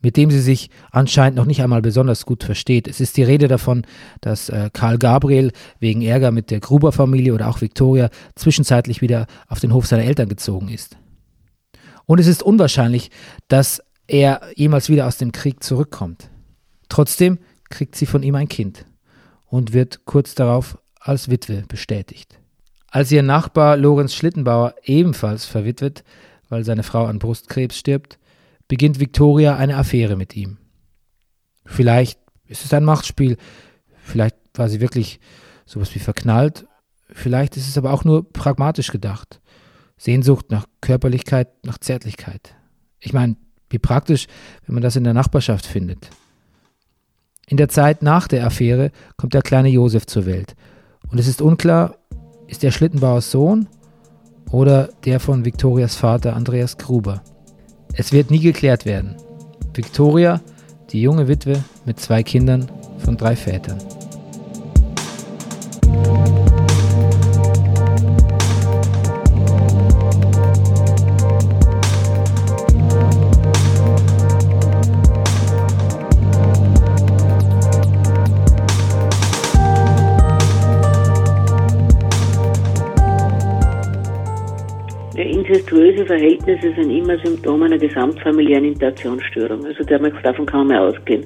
[0.05, 2.87] mit dem sie sich anscheinend noch nicht einmal besonders gut versteht.
[2.87, 3.87] Es ist die Rede davon,
[4.21, 9.61] dass äh, Karl Gabriel wegen Ärger mit der Gruber-Familie oder auch Victoria zwischenzeitlich wieder auf
[9.61, 10.99] den Hof seiner Eltern gezogen ist.
[12.05, 13.11] Und es ist unwahrscheinlich,
[13.49, 16.29] dass er jemals wieder aus dem Krieg zurückkommt.
[16.91, 17.39] Trotzdem
[17.71, 18.85] kriegt sie von ihm ein Kind
[19.47, 22.39] und wird kurz darauf als Witwe bestätigt.
[22.91, 26.05] Als ihr Nachbar Lorenz Schlittenbauer ebenfalls verwitwet,
[26.51, 28.19] weil seine Frau an Brustkrebs stirbt,
[28.69, 30.59] beginnt Victoria eine Affäre mit ihm.
[31.65, 33.37] Vielleicht ist es ein Machtspiel,
[34.03, 35.21] vielleicht war sie wirklich
[35.67, 36.67] sowas wie verknallt,
[37.11, 39.41] vielleicht ist es aber auch nur pragmatisch gedacht.
[39.97, 42.55] Sehnsucht nach Körperlichkeit, nach Zärtlichkeit.
[43.01, 43.37] Ich meine,
[43.71, 44.27] wie praktisch,
[44.67, 46.11] wenn man das in der Nachbarschaft findet.
[47.47, 50.55] In der Zeit nach der Affäre kommt der kleine Josef zur Welt.
[51.09, 51.97] Und es ist unklar,
[52.47, 53.69] ist der Schlittenbauers Sohn
[54.51, 57.23] oder der von Viktorias Vater Andreas Gruber.
[57.97, 59.17] Es wird nie geklärt werden.
[59.73, 60.41] Victoria,
[60.91, 63.79] die junge Witwe mit zwei Kindern von drei Vätern.
[85.45, 89.65] Inzestuöse Verhältnisse sind immer Symptom einer gesamtfamiliären Interaktionsstörung.
[89.65, 91.25] Also davon kann man mal ausgehen.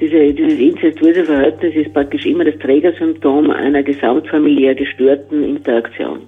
[0.00, 6.22] Diese, dieses inzestuöse Verhältnis ist praktisch immer das Trägersymptom einer gesamtfamiliär gestörten Interaktion.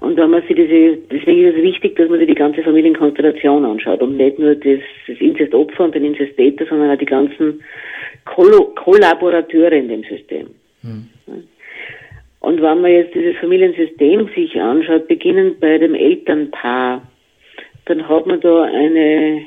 [0.00, 3.64] Und wenn man sich diese, deswegen ist es wichtig, dass man sich die ganze Familienkonstellation
[3.64, 7.62] anschaut und nicht nur das, das Inzestopfer und den Inzesttäter, sondern auch die ganzen
[8.24, 10.46] Kollaborateure in dem System.
[10.82, 11.08] Mhm.
[12.48, 17.02] Und wenn man jetzt dieses Familiensystem sich anschaut, beginnend bei dem Elternpaar,
[17.84, 19.42] dann hat man da eine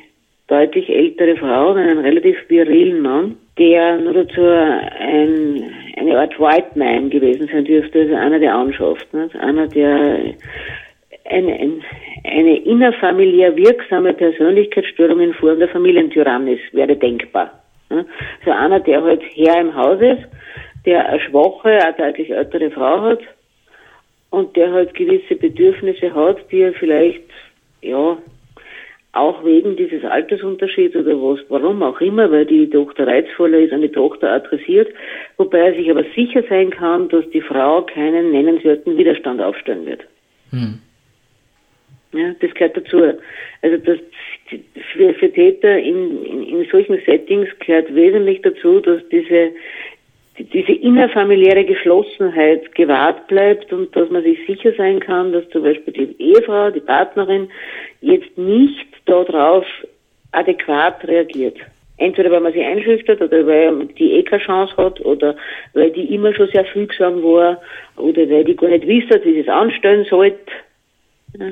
[0.46, 5.64] deutlich ältere Frau und einen relativ virilen Mann, der nur dazu ein,
[5.98, 9.36] eine Art White Man gewesen sein dürfte, also einer, der anschafft, nicht?
[9.36, 10.36] einer, der
[11.28, 11.84] eine, ein,
[12.24, 17.52] eine innerfamiliär wirksame Persönlichkeitsstörung in Form der Familientyrannis wäre denkbar.
[17.90, 20.22] Also einer, der halt Herr im Haus ist,
[20.86, 23.20] der eine schwache, eine deutlich ältere Frau hat
[24.30, 27.24] und der halt gewisse Bedürfnisse hat, die er vielleicht
[27.82, 28.18] ja,
[29.14, 33.92] auch wegen dieses Altersunterschieds oder was, warum auch immer, weil die Tochter reizvoller ist, eine
[33.92, 34.88] Tochter adressiert,
[35.38, 40.02] wobei er sich aber sicher sein kann, dass die Frau keinen nennenswerten Widerstand aufstellen wird.
[40.52, 40.80] Hm.
[42.14, 43.02] Ja, das gehört dazu.
[43.62, 44.00] Also das,
[44.94, 49.52] für, für Täter in, in, in solchen Settings gehört wesentlich dazu, dass diese
[50.44, 55.94] diese innerfamiliäre Geschlossenheit gewahrt bleibt und dass man sich sicher sein kann, dass zum Beispiel
[55.94, 57.50] die Ehefrau, die Partnerin
[58.02, 59.66] jetzt nicht darauf
[60.32, 61.58] adäquat reagiert.
[61.98, 65.36] Entweder weil man sie einschüchtert oder weil die eh keine Chance hat oder
[65.74, 67.62] weil die immer schon sehr fügsam war
[67.98, 70.52] oder weil die gar nicht wissen, wie sie es anstellen sollte.
[71.38, 71.52] Ja.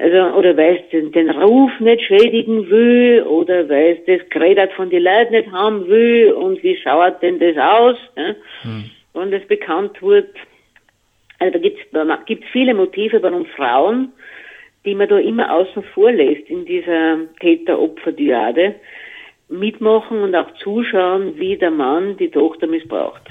[0.00, 4.72] Also, oder weil es den, den Ruf nicht schädigen will, oder weil es das Gerät
[4.72, 8.34] von den Leuten nicht haben will, und wie schaut denn das aus, ja?
[8.62, 8.90] Hm.
[9.12, 10.34] wenn das bekannt wird.
[11.38, 14.12] Also da gibt es viele Motive warum Frauen,
[14.86, 18.76] die man da immer außen vor lässt in dieser Täter-Opfer-Dyade,
[19.50, 23.22] mitmachen und auch zuschauen, wie der Mann die Tochter missbraucht.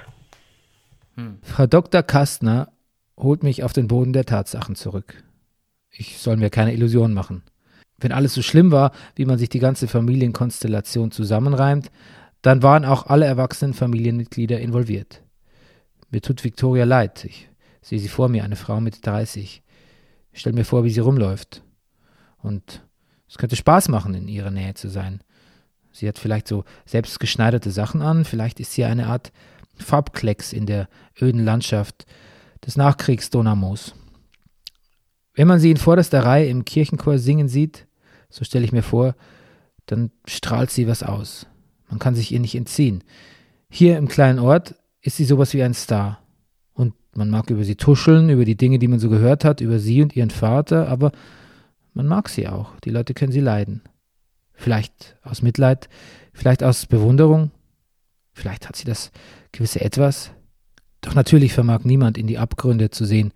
[1.16, 1.40] Hm.
[1.42, 2.04] Frau Dr.
[2.04, 2.68] Kastner
[3.18, 5.24] holt mich auf den Boden der Tatsachen zurück.
[5.92, 7.44] Ich soll mir keine Illusionen machen.
[7.98, 11.92] Wenn alles so schlimm war, wie man sich die ganze Familienkonstellation zusammenreimt,
[12.42, 15.22] dann waren auch alle erwachsenen Familienmitglieder involviert.
[16.10, 17.26] Mir tut Victoria leid.
[17.26, 17.50] Ich
[17.82, 19.62] sehe sie vor mir, eine Frau mit 30.
[20.32, 21.64] Ich stelle mir vor, wie sie rumläuft.
[22.38, 22.86] Und
[23.28, 25.22] es könnte Spaß machen, in ihrer Nähe zu sein.
[25.92, 29.32] Sie hat vielleicht so selbstgeschneiderte Sachen an, vielleicht ist sie eine Art
[29.78, 30.88] Farbklecks in der
[31.20, 32.06] öden Landschaft
[32.66, 33.96] des Nachkriegs Donamos.
[35.40, 37.88] Wenn man sie in vorderster Reihe im Kirchenchor singen sieht,
[38.30, 39.16] so stelle ich mir vor,
[39.86, 41.48] dann strahlt sie was aus.
[41.88, 43.06] Man kann sich ihr nicht entziehen.
[43.70, 46.20] Hier im kleinen Ort ist sie sowas wie ein Star.
[46.74, 49.80] Und man mag über sie tuscheln, über die Dinge, die man so gehört hat, über
[49.80, 51.14] sie und ihren Vater, aber
[51.94, 52.78] man mag sie auch.
[52.82, 53.82] Die Leute können sie leiden.
[54.52, 55.88] Vielleicht aus Mitleid,
[56.34, 57.52] vielleicht aus Bewunderung,
[58.34, 59.10] vielleicht hat sie das
[59.54, 60.32] gewisse Etwas.
[61.00, 63.32] Doch natürlich vermag niemand in die Abgründe zu sehen,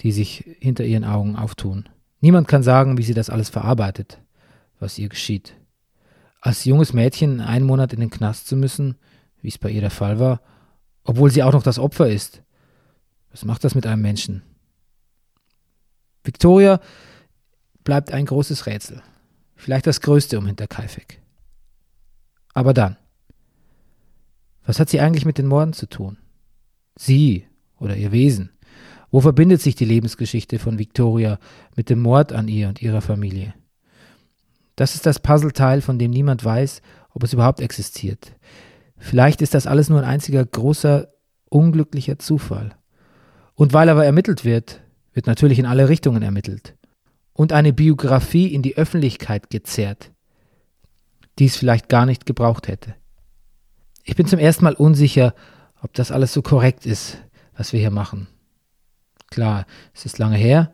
[0.00, 1.88] die sich hinter ihren Augen auftun.
[2.20, 4.18] Niemand kann sagen, wie sie das alles verarbeitet,
[4.78, 5.54] was ihr geschieht.
[6.40, 8.96] Als junges Mädchen einen Monat in den Knast zu müssen,
[9.42, 10.40] wie es bei ihr der Fall war,
[11.04, 12.42] obwohl sie auch noch das Opfer ist.
[13.30, 14.42] Was macht das mit einem Menschen?
[16.24, 16.80] Victoria
[17.84, 19.02] bleibt ein großes Rätsel.
[19.56, 21.20] Vielleicht das größte um Hinterkaifeck.
[22.54, 22.96] Aber dann.
[24.64, 26.18] Was hat sie eigentlich mit den Morden zu tun?
[26.96, 27.46] Sie
[27.78, 28.50] oder ihr Wesen?
[29.10, 31.38] Wo verbindet sich die Lebensgeschichte von Victoria
[31.76, 33.54] mit dem Mord an ihr und ihrer Familie?
[34.76, 36.80] Das ist das Puzzleteil, von dem niemand weiß,
[37.12, 38.32] ob es überhaupt existiert.
[38.96, 41.08] Vielleicht ist das alles nur ein einziger großer,
[41.48, 42.76] unglücklicher Zufall.
[43.54, 44.80] Und weil aber ermittelt wird,
[45.12, 46.76] wird natürlich in alle Richtungen ermittelt.
[47.32, 50.12] Und eine Biografie in die Öffentlichkeit gezerrt,
[51.38, 52.94] die es vielleicht gar nicht gebraucht hätte.
[54.04, 55.34] Ich bin zum ersten Mal unsicher,
[55.82, 57.18] ob das alles so korrekt ist,
[57.56, 58.28] was wir hier machen.
[59.30, 60.72] Klar, es ist lange her,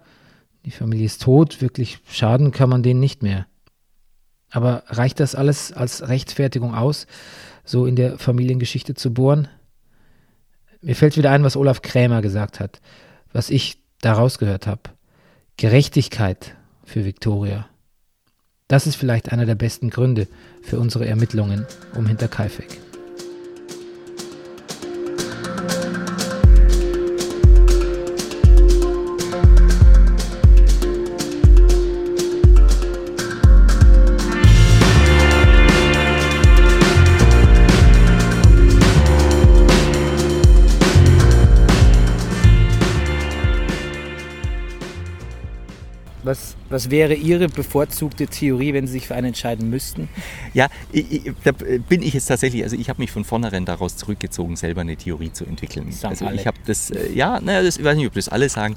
[0.65, 3.47] die Familie ist tot, wirklich schaden kann man denen nicht mehr.
[4.51, 7.07] Aber reicht das alles als Rechtfertigung aus,
[7.65, 9.49] so in der Familiengeschichte zu bohren?
[10.81, 12.81] Mir fällt wieder ein, was Olaf Krämer gesagt hat,
[13.33, 14.83] was ich daraus gehört habe.
[15.57, 17.69] Gerechtigkeit für Viktoria.
[18.69, 20.27] Das ist vielleicht einer der besten Gründe
[20.63, 22.81] für unsere Ermittlungen um Hinterkaifeck.
[46.77, 50.11] Was, wäre Ihre bevorzugte Theorie, wenn Sie sich für eine entscheiden müssten?
[50.53, 53.97] Ja, ich, ich, da bin ich jetzt tatsächlich, also ich habe mich von vornherein daraus
[53.97, 55.91] zurückgezogen, selber eine Theorie zu entwickeln.
[55.91, 56.37] Sagen also alle.
[56.37, 58.75] ich habe das, äh, ja, naja, das, ich weiß nicht, ob das alle sagen.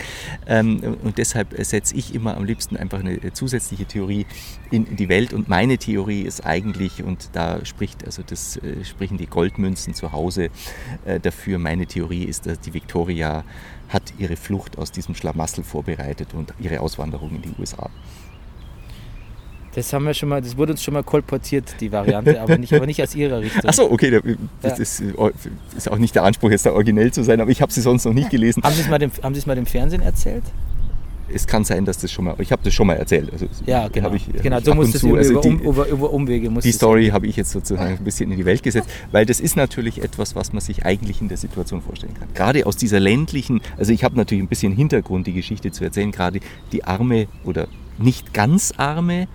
[0.47, 4.25] Ähm, und deshalb setze ich immer am liebsten einfach eine zusätzliche Theorie
[4.71, 5.33] in, in die Welt.
[5.33, 10.13] Und meine Theorie ist eigentlich, und da spricht, also das äh, sprechen die Goldmünzen zu
[10.13, 10.51] Hause
[11.03, 13.43] äh, dafür, meine Theorie ist, dass die Victoria
[13.89, 17.89] hat ihre Flucht aus diesem Schlamassel vorbereitet und ihre Auswanderung in die USA.
[19.75, 22.73] Das haben wir schon mal, das wurde uns schon mal kolportiert, die Variante, aber nicht,
[22.73, 23.69] aber nicht aus ihrer Richtung.
[23.69, 24.19] Achso, okay,
[24.61, 25.03] das ist,
[25.77, 28.05] ist, auch nicht der Anspruch, jetzt da originell zu sein, aber ich habe sie sonst
[28.05, 28.63] noch nicht gelesen.
[28.63, 30.43] Haben Sie es mal dem, haben Sie es mal dem Fernsehen erzählt?
[31.33, 33.31] Es kann sein, dass das schon mal, ich habe das schon mal erzählt.
[33.31, 34.13] Also, ja, genau.
[34.13, 36.49] Ich, genau, so muss das über, also die, über, über, Umwege.
[36.49, 39.55] die Story habe ich jetzt sozusagen ein bisschen in die Welt gesetzt, weil das ist
[39.55, 42.29] natürlich etwas, was man sich eigentlich in der Situation vorstellen kann.
[42.33, 46.11] Gerade aus dieser ländlichen, also ich habe natürlich ein bisschen Hintergrund, die Geschichte zu erzählen,
[46.11, 46.39] gerade
[46.71, 47.67] die arme oder
[47.97, 49.27] nicht ganz arme,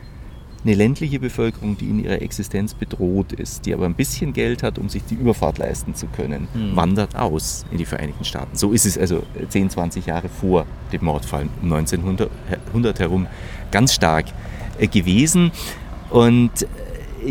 [0.64, 4.78] eine ländliche Bevölkerung, die in ihrer Existenz bedroht ist, die aber ein bisschen Geld hat,
[4.78, 6.74] um sich die Überfahrt leisten zu können, Hm.
[6.76, 8.56] wandert aus in die Vereinigten Staaten.
[8.56, 12.30] So ist es also 10, 20 Jahre vor dem Mordfall um 1900
[12.68, 13.26] 100 herum
[13.70, 14.26] ganz stark
[14.78, 15.50] äh, gewesen.
[16.10, 16.66] Und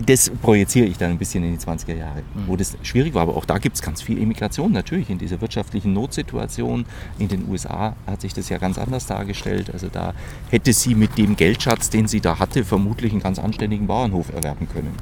[0.01, 3.23] das projiziere ich dann ein bisschen in die 20er Jahre, wo das schwierig war.
[3.23, 6.85] Aber auch da gibt es ganz viel Immigration natürlich in dieser wirtschaftlichen Notsituation.
[7.19, 9.69] In den USA hat sich das ja ganz anders dargestellt.
[9.71, 10.13] Also da
[10.49, 14.67] hätte sie mit dem Geldschatz, den sie da hatte, vermutlich einen ganz anständigen Bauernhof erwerben
[14.69, 14.95] können.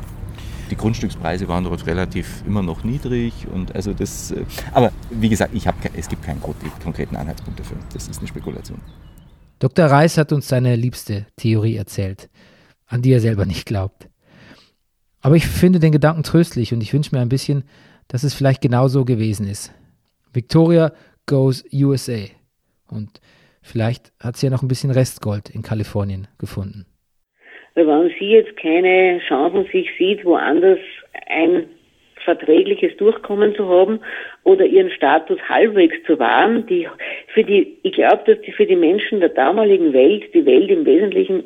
[0.70, 4.32] Die Grundstückspreise waren dort relativ immer noch niedrig und also das.
[4.32, 7.78] äh, Aber wie gesagt, ich habe, es gibt keinen konkreten Anhaltspunkt dafür.
[7.94, 8.80] Das ist eine Spekulation.
[9.60, 9.86] Dr.
[9.86, 12.30] Reis hat uns seine liebste Theorie erzählt,
[12.88, 14.11] an die er selber nicht glaubt.
[15.22, 17.64] Aber ich finde den Gedanken tröstlich und ich wünsche mir ein bisschen,
[18.08, 19.74] dass es vielleicht genauso gewesen ist.
[20.34, 20.92] Victoria
[21.28, 22.26] goes USA.
[22.90, 23.22] Und
[23.62, 26.86] vielleicht hat sie ja noch ein bisschen Restgold in Kalifornien gefunden.
[27.76, 30.80] Weil wenn sie jetzt keine Chancen sich sieht, woanders
[31.28, 31.68] ein
[32.24, 34.00] verträgliches Durchkommen zu haben
[34.44, 36.88] oder ihren Status halbwegs zu wahren, die
[37.34, 40.86] für die, ich glaube, dass die für die Menschen der damaligen Welt die Welt im
[40.86, 41.44] Wesentlichen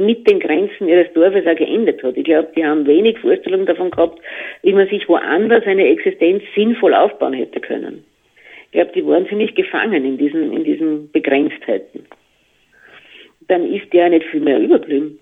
[0.00, 2.16] mit den Grenzen ihres Dorfes auch geendet hat.
[2.16, 4.20] Ich glaube, die haben wenig Vorstellung davon gehabt,
[4.62, 8.04] wie man sich woanders eine Existenz sinnvoll aufbauen hätte können.
[8.66, 12.06] Ich glaube, die waren ziemlich gefangen in diesen, in diesen Begrenztheiten.
[13.48, 15.18] Dann ist ja nicht viel mehr übergeblieben.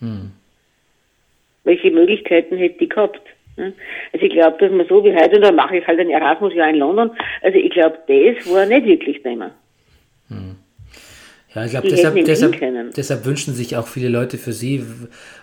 [0.00, 0.30] Hm.
[1.64, 3.22] Welche Möglichkeiten hätte die gehabt?
[3.58, 3.74] ne?
[4.12, 6.70] Also ich glaube, dass man so wie heute, und dann mache ich halt ein Erasmus-Jahr
[6.70, 7.10] in London,
[7.42, 9.50] also ich glaube, das war nicht wirklich Thema.
[11.54, 14.84] Ja, ich glaube, deshalb, ihn deshalb, deshalb wünschen sich auch viele Leute für sie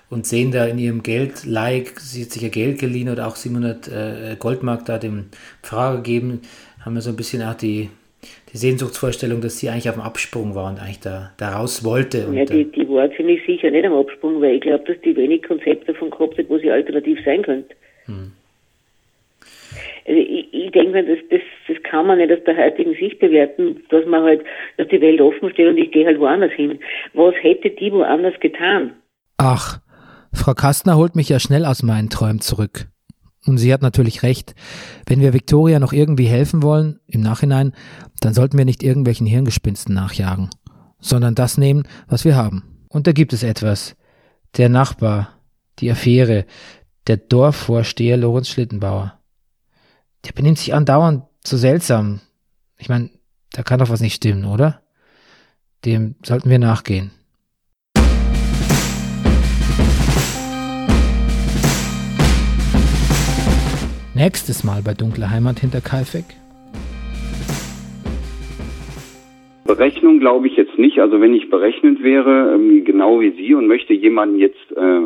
[0.09, 3.35] und sehen da in ihrem Geld, like, sie hat sich ja Geld geliehen oder auch
[3.35, 5.25] 700 äh, Goldmark da dem
[5.63, 6.41] Pfarrer gegeben,
[6.83, 7.89] haben wir so ein bisschen auch die,
[8.53, 12.27] die Sehnsuchtsvorstellung, dass sie eigentlich auf dem Absprung war und eigentlich da, da raus wollte.
[12.31, 15.41] Ja, die, die war ziemlich sicher nicht am Absprung, weil ich glaube, dass die wenig
[15.41, 17.75] Konzepte davon gehabt hat, wo sie alternativ sein könnte.
[20.07, 23.19] Also ich, ich denke mir, das, das, das kann man nicht aus der heutigen Sicht
[23.19, 24.43] bewerten, dass man halt,
[24.77, 26.79] dass die Welt offen steht und ich gehe halt woanders hin.
[27.13, 28.93] Was hätte die woanders getan?
[29.37, 29.79] Ach,
[30.31, 32.85] Frau Kastner holt mich ja schnell aus meinen Träumen zurück.
[33.47, 34.55] Und sie hat natürlich recht.
[35.07, 37.73] Wenn wir Victoria noch irgendwie helfen wollen, im Nachhinein,
[38.21, 40.49] dann sollten wir nicht irgendwelchen Hirngespinsten nachjagen,
[40.99, 42.63] sondern das nehmen, was wir haben.
[42.89, 43.95] Und da gibt es etwas.
[44.57, 45.39] Der Nachbar,
[45.79, 46.45] die Affäre,
[47.07, 49.19] der Dorfvorsteher Lorenz Schlittenbauer.
[50.25, 52.19] Der benimmt sich andauernd so seltsam.
[52.79, 53.09] Ich meine,
[53.53, 54.81] da kann doch was nicht stimmen, oder?
[55.85, 57.11] Dem sollten wir nachgehen.
[64.15, 66.25] Nächstes Mal bei Dunkle Heimat hinter Kaifek.
[69.65, 70.99] Berechnung glaube ich jetzt nicht.
[70.99, 75.01] Also wenn ich berechnend wäre, ähm, genau wie Sie und möchte jemanden jetzt äh,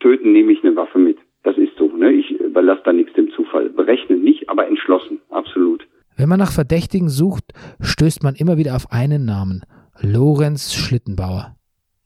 [0.00, 1.18] töten, nehme ich eine Waffe mit.
[1.42, 1.86] Das ist so.
[1.86, 2.12] Ne?
[2.12, 3.70] Ich überlasse da nichts dem Zufall.
[3.70, 5.20] Berechnen nicht, aber entschlossen.
[5.30, 5.86] Absolut.
[6.16, 7.44] Wenn man nach Verdächtigen sucht,
[7.80, 9.62] stößt man immer wieder auf einen Namen.
[10.00, 11.56] Lorenz Schlittenbauer.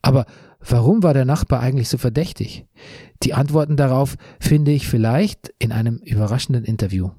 [0.02, 0.26] Aber
[0.60, 2.66] warum war der Nachbar eigentlich so verdächtig?
[3.22, 7.10] Die Antworten darauf finde ich vielleicht in einem überraschenden Interview.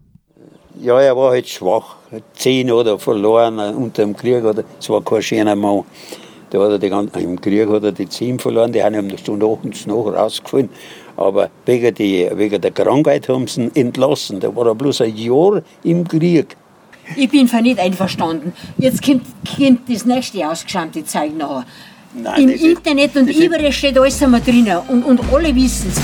[0.82, 1.96] Ja, er war halt schwach.
[2.34, 4.44] Zehn oder verloren äh, unter dem Krieg.
[4.44, 5.84] Oder, es war kein schöner Mann.
[6.50, 9.08] Da hat er die ganzen, Im Krieg hat er die Zehn verloren, die haben ihm
[9.08, 10.70] eine Stunde abends noch rausgefallen.
[11.18, 14.40] Aber wegen, die, wegen der Krankheit haben sie ihn entlassen.
[14.40, 16.56] Da war er bloß ein Jahr im Krieg.
[17.16, 18.52] Ich bin für nicht einverstanden.
[18.78, 19.24] Jetzt kommt,
[19.58, 21.66] kommt das nächste ausgeschämte Zeug nachher.
[22.22, 26.02] Nein, Im ist- Internet und überall steht alles einmal drinnen und, und alle wissen es.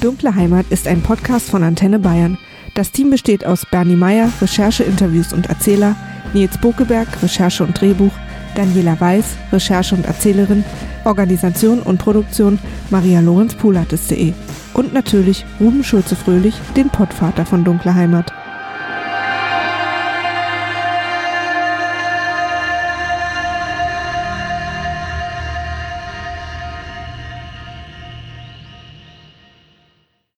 [0.00, 2.38] Dunkle Heimat ist ein Podcast von Antenne Bayern.
[2.74, 5.96] Das Team besteht aus Bernie Meyer, Recherche, Interviews und Erzähler,
[6.34, 8.12] Nils Bokeberg, Recherche und Drehbuch,
[8.56, 10.64] Daniela Weiß, Recherche und Erzählerin,
[11.04, 12.58] Organisation und Produktion
[12.90, 14.32] Maria Lorenz Pulates.de
[14.74, 18.32] und natürlich Ruben Schulze-Fröhlich, den Pottvater von Dunkle Heimat.